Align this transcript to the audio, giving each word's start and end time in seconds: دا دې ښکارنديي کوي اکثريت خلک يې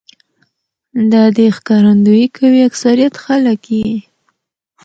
دا 1.11 1.23
دې 1.37 1.47
ښکارنديي 1.57 2.25
کوي 2.37 2.61
اکثريت 2.69 3.13
خلک 3.23 3.61
يې 3.77 3.89